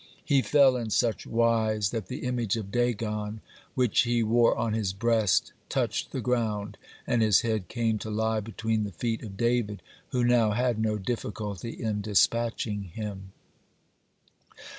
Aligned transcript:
He 0.25 0.41
fell 0.41 0.75
in 0.77 0.89
such 0.89 1.27
wise 1.27 1.91
that 1.91 2.07
the 2.07 2.23
image 2.25 2.57
of 2.57 2.71
Dagon 2.71 3.39
which 3.75 3.99
he 4.01 4.23
wore 4.23 4.57
on 4.57 4.73
his 4.73 4.93
breast 4.93 5.53
touched 5.69 6.09
the 6.11 6.21
ground, 6.21 6.79
and 7.05 7.21
his 7.21 7.41
head 7.41 7.67
came 7.67 7.99
to 7.99 8.09
lie 8.09 8.39
between 8.39 8.83
the 8.83 8.91
feet 8.91 9.21
of 9.21 9.37
David, 9.37 9.83
who 10.09 10.23
now 10.23 10.53
had 10.53 10.79
no 10.79 10.97
difficulty 10.97 11.69
in 11.79 12.01
dispatching 12.01 12.85
him. 12.95 13.31